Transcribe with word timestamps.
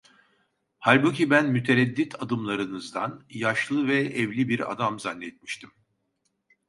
Halbuki 0.79 1.29
ben 1.29 1.45
mütereddit 1.49 2.23
adımlarınızdan 2.23 3.23
yaşlı 3.29 3.87
ve 3.87 3.97
evli 3.99 4.49
bir 4.49 4.71
adam 4.71 4.99
zannetmiştim. 4.99 5.71